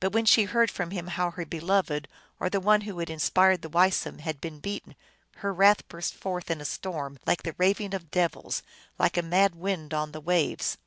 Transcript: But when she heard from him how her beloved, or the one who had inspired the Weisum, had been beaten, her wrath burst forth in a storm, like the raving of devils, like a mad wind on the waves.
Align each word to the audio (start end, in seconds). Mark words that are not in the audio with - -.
But 0.00 0.12
when 0.14 0.24
she 0.24 0.44
heard 0.44 0.70
from 0.70 0.92
him 0.92 1.08
how 1.08 1.32
her 1.32 1.44
beloved, 1.44 2.08
or 2.40 2.48
the 2.48 2.58
one 2.58 2.80
who 2.88 2.98
had 3.00 3.10
inspired 3.10 3.60
the 3.60 3.68
Weisum, 3.68 4.20
had 4.20 4.40
been 4.40 4.60
beaten, 4.60 4.94
her 5.44 5.52
wrath 5.52 5.86
burst 5.88 6.14
forth 6.14 6.50
in 6.50 6.62
a 6.62 6.64
storm, 6.64 7.18
like 7.26 7.42
the 7.42 7.54
raving 7.58 7.92
of 7.92 8.10
devils, 8.10 8.62
like 8.98 9.18
a 9.18 9.22
mad 9.22 9.54
wind 9.54 9.92
on 9.92 10.12
the 10.12 10.22
waves. 10.22 10.78